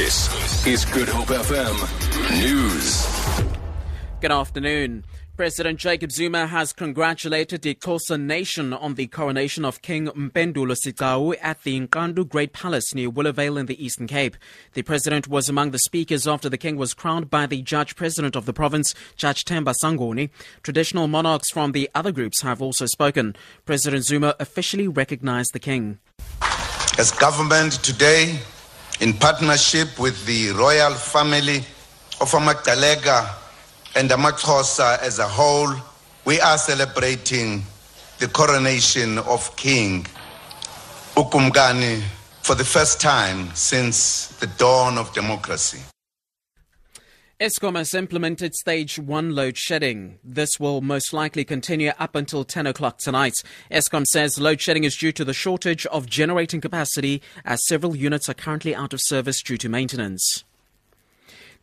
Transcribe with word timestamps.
This 0.00 0.66
is 0.66 0.86
Good 0.86 1.10
Hope 1.10 1.28
FM 1.28 1.76
News. 2.40 3.06
Good 4.22 4.32
afternoon. 4.32 5.04
President 5.36 5.78
Jacob 5.78 6.10
Zuma 6.10 6.46
has 6.46 6.72
congratulated 6.72 7.60
the 7.60 7.74
Xhosa 7.74 8.18
nation 8.18 8.72
on 8.72 8.94
the 8.94 9.08
coronation 9.08 9.62
of 9.62 9.82
King 9.82 10.06
Mpendulo 10.06 10.74
Sigcawu 10.74 11.36
at 11.42 11.64
the 11.64 11.78
Nqadu 11.78 12.26
Great 12.26 12.54
Palace 12.54 12.94
near 12.94 13.10
Willowvale 13.10 13.60
in 13.60 13.66
the 13.66 13.84
Eastern 13.84 14.06
Cape. 14.06 14.38
The 14.72 14.80
president 14.80 15.28
was 15.28 15.50
among 15.50 15.72
the 15.72 15.78
speakers 15.78 16.26
after 16.26 16.48
the 16.48 16.56
king 16.56 16.76
was 16.78 16.94
crowned 16.94 17.28
by 17.28 17.44
the 17.44 17.60
judge 17.60 17.94
president 17.94 18.36
of 18.36 18.46
the 18.46 18.54
province, 18.54 18.94
Judge 19.16 19.44
Temba 19.44 19.74
Sangoni. 19.84 20.30
Traditional 20.62 21.08
monarchs 21.08 21.50
from 21.50 21.72
the 21.72 21.90
other 21.94 22.10
groups 22.10 22.40
have 22.40 22.62
also 22.62 22.86
spoken. 22.86 23.36
President 23.66 24.06
Zuma 24.06 24.34
officially 24.40 24.88
recognized 24.88 25.52
the 25.52 25.58
king. 25.58 25.98
As 26.98 27.12
government 27.12 27.74
today, 27.84 28.38
in 29.00 29.14
partnership 29.14 29.98
with 29.98 30.24
the 30.26 30.50
royal 30.50 30.92
family 30.94 31.58
of 32.20 32.30
amaGcaleka 32.32 33.34
and 33.96 34.10
Amaxhosa 34.10 35.00
as 35.00 35.18
a 35.18 35.26
whole, 35.26 35.74
we 36.24 36.38
are 36.40 36.58
celebrating 36.58 37.64
the 38.18 38.28
coronation 38.28 39.18
of 39.20 39.56
King 39.56 40.04
Ukumgani 41.16 42.02
for 42.42 42.54
the 42.54 42.64
first 42.64 43.00
time 43.00 43.50
since 43.54 44.28
the 44.38 44.46
dawn 44.58 44.98
of 44.98 45.12
democracy. 45.14 45.80
Eskom 47.40 47.74
has 47.74 47.94
implemented 47.94 48.54
stage 48.54 48.98
one 48.98 49.34
load 49.34 49.56
shedding. 49.56 50.18
This 50.22 50.60
will 50.60 50.82
most 50.82 51.14
likely 51.14 51.42
continue 51.42 51.92
up 51.98 52.14
until 52.14 52.44
10 52.44 52.66
o'clock 52.66 52.98
tonight. 52.98 53.32
Eskom 53.70 54.04
says 54.04 54.38
load 54.38 54.60
shedding 54.60 54.84
is 54.84 54.94
due 54.94 55.10
to 55.12 55.24
the 55.24 55.32
shortage 55.32 55.86
of 55.86 56.04
generating 56.04 56.60
capacity 56.60 57.22
as 57.46 57.66
several 57.66 57.96
units 57.96 58.28
are 58.28 58.34
currently 58.34 58.74
out 58.74 58.92
of 58.92 59.00
service 59.02 59.42
due 59.42 59.56
to 59.56 59.70
maintenance. 59.70 60.44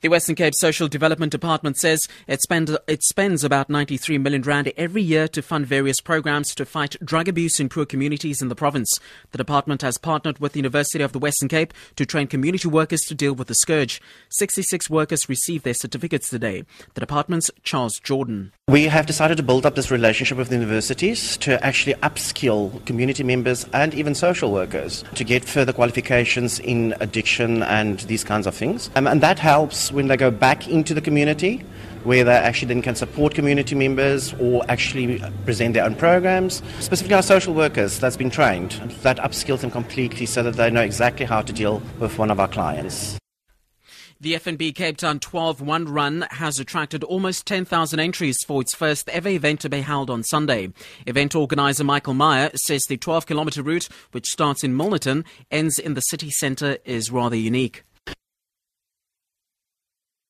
The 0.02 0.10
Western 0.10 0.36
Cape 0.36 0.54
Social 0.54 0.88
Development 0.88 1.32
Department 1.32 1.76
says 1.76 2.08
it, 2.28 2.40
spend, 2.44 2.78
it 2.88 3.02
spends 3.02 3.44
about 3.44 3.68
93 3.68 4.20
million 4.20 4.44
rand 4.44 4.72
every 4.78 5.02
year 5.02 5.28
to 5.30 5.42
fund 5.42 5.66
various 5.66 6.02
programs 6.02 6.54
to 6.54 6.68
fight 6.68 6.96
drug 7.04 7.28
abuse 7.28 7.60
in 7.60 7.68
poor 7.68 7.84
communities 7.84 8.40
in 8.40 8.48
the 8.48 8.54
province. 8.54 9.00
The 9.32 9.40
department 9.40 9.82
has 9.82 9.98
partnered 9.98 10.38
with 10.38 10.54
the 10.54 10.60
University 10.60 11.04
of 11.04 11.14
the 11.14 11.20
Western 11.20 11.50
Cape 11.50 11.74
to 11.96 12.06
train 12.06 12.28
community 12.28 12.68
workers 12.68 13.02
to 13.08 13.16
deal 13.16 13.34
with 13.34 13.48
the 13.48 13.56
scourge. 13.56 14.00
66 14.30 14.88
workers 14.88 15.28
received 15.28 15.64
their 15.64 15.74
certificates 15.74 16.30
today. 16.30 16.64
The 16.94 17.02
department's 17.02 17.50
Charles 17.64 17.96
Jordan. 17.96 18.52
We 18.68 18.84
have 18.84 19.08
decided 19.08 19.38
to 19.38 19.44
build 19.44 19.66
up 19.66 19.74
this 19.74 19.90
relationship 19.90 20.38
with 20.38 20.50
the 20.50 20.58
universities 20.58 21.38
to 21.38 21.64
actually 21.66 21.96
upskill 21.96 22.86
community 22.86 23.24
members 23.24 23.66
and 23.74 23.96
even 23.96 24.14
social 24.14 24.52
workers 24.52 25.04
to 25.16 25.24
get 25.24 25.44
further 25.44 25.74
qualifications 25.74 26.60
in 26.60 26.94
addiction 27.00 27.64
and 27.64 28.02
these 28.02 28.24
kinds 28.24 28.46
of 28.46 28.54
things. 28.54 28.92
Um, 28.96 29.08
and 29.08 29.22
that 29.22 29.40
helps 29.40 29.87
when 29.92 30.08
they 30.08 30.18
go 30.18 30.32
back 30.32 30.68
into 30.68 30.94
the 30.94 31.02
community 31.02 31.64
where 32.04 32.24
they 32.24 32.32
actually 32.32 32.70
then 32.70 32.82
can 32.82 32.96
support 32.96 33.36
community 33.36 33.76
members 33.76 34.34
or 34.40 34.64
actually 34.70 35.22
present 35.44 35.74
their 35.74 35.84
own 35.84 35.94
programs. 35.94 36.64
Specifically, 36.80 37.16
our 37.16 37.22
social 37.22 37.54
workers 37.54 38.00
that's 38.00 38.16
been 38.16 38.30
trained, 38.30 38.72
that 39.02 39.18
upskills 39.18 39.60
them 39.60 39.72
completely 39.72 40.26
so 40.26 40.42
that 40.44 40.56
they 40.56 40.72
know 40.72 40.82
exactly 40.82 41.26
how 41.26 41.42
to 41.42 41.52
deal 41.52 41.82
with 42.00 42.18
one 42.18 42.32
of 42.32 42.40
our 42.40 42.48
clients. 42.48 43.18
The 44.20 44.34
FNB 44.34 44.74
Cape 44.74 44.98
Town 44.98 45.20
12 45.20 45.62
1 45.62 45.86
run 45.86 46.26
has 46.32 46.60
attracted 46.60 47.04
almost 47.04 47.46
10,000 47.46 48.00
entries 48.00 48.38
for 48.48 48.62
its 48.62 48.74
first 48.74 49.08
ever 49.10 49.30
event 49.30 49.60
to 49.60 49.70
be 49.70 49.82
held 49.82 50.10
on 50.10 50.24
Sunday. 50.24 50.70
Event 51.06 51.36
organizer 51.36 51.84
Michael 51.84 52.16
Meyer 52.16 52.50
says 52.56 52.82
the 52.90 52.98
12 52.98 53.28
kilometer 53.28 53.62
route, 53.62 53.90
which 54.14 54.26
starts 54.26 54.64
in 54.64 54.76
Milnerton, 54.76 55.24
ends 55.52 55.78
in 55.78 55.94
the 55.94 56.02
city 56.02 56.32
centre, 56.32 56.78
is 56.84 57.12
rather 57.12 57.36
unique. 57.36 57.84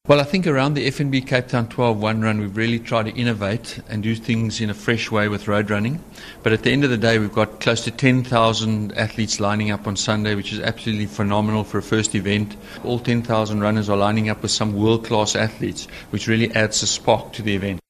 Well, 0.08 0.22
I 0.22 0.24
think 0.24 0.48
around 0.48 0.76
the 0.76 0.88
FNB 0.88 1.28
Cape 1.28 1.50
Town 1.50 1.68
12 1.68 2.00
one 2.00 2.22
run, 2.22 2.40
we've 2.40 2.56
really 2.56 2.80
tried 2.80 3.08
to 3.08 3.12
innovate 3.14 3.82
and 3.90 4.02
do 4.02 4.16
things 4.16 4.62
in 4.62 4.70
a 4.70 4.74
fresh 4.74 5.12
way 5.12 5.28
with 5.28 5.50
road 5.50 5.70
running. 5.70 6.02
But 6.44 6.54
at 6.54 6.64
the 6.64 6.72
end 6.72 6.86
of 6.86 6.90
the 6.90 6.98
day, 6.98 7.20
we've 7.20 7.34
got 7.34 7.60
close 7.60 7.84
to 7.84 7.92
10,000 7.92 8.98
athletes 8.98 9.42
lining 9.42 9.70
up 9.70 9.86
on 9.86 9.98
Sunday, 9.98 10.34
which 10.34 10.54
is 10.54 10.62
absolutely 10.62 11.08
phenomenal 11.08 11.66
for 11.66 11.80
a 11.80 11.84
first 11.84 12.16
event. 12.16 12.56
All 12.86 13.00
10,000 13.00 13.60
runners 13.60 13.90
are 13.90 13.98
lining 13.98 14.30
up 14.30 14.44
with 14.44 14.52
some 14.52 14.78
world 14.78 15.04
class 15.04 15.36
athletes, 15.36 15.88
which 16.12 16.30
really 16.30 16.54
adds 16.54 16.82
a 16.84 16.88
spark 16.88 17.34
to 17.34 17.42
the 17.42 17.54
event. 17.54 17.82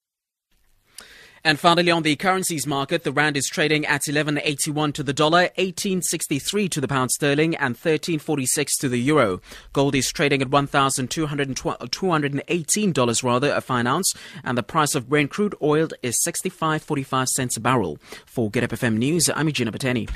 And 1.48 1.58
finally, 1.58 1.90
on 1.92 2.04
the 2.04 2.18
currencies 2.18 2.68
market, 2.68 3.06
the 3.06 3.14
rand 3.14 3.38
is 3.38 3.48
trading 3.48 3.86
at 3.86 4.02
11.81 4.02 4.94
to 4.96 5.02
the 5.02 5.14
dollar, 5.14 5.48
18.63 5.58 6.70
to 6.70 6.82
the 6.82 6.90
pound 6.90 7.10
sterling, 7.10 7.56
and 7.56 7.80
13.46 7.80 8.72
to 8.82 8.90
the 8.90 8.98
euro. 8.98 9.40
Gold 9.72 9.96
is 9.96 10.12
trading 10.12 10.42
at 10.42 10.50
$1,218 10.50 13.24
rather 13.24 13.54
a 13.54 13.62
fine 13.62 13.88
ounce, 13.88 14.14
and 14.44 14.58
the 14.58 14.64
price 14.64 14.94
of 14.94 15.08
Brent 15.08 15.32
crude 15.32 15.56
oil 15.62 15.88
is 16.04 16.22
65.45 16.28 17.28
cents 17.30 17.56
a 17.56 17.62
barrel. 17.62 17.98
For 18.26 18.52
Good 18.52 18.64
Hope 18.64 18.72
FM 18.72 18.98
News, 18.98 19.30
I'm 19.34 19.48
Eugenia 19.48 19.72
Pateni. 19.72 20.10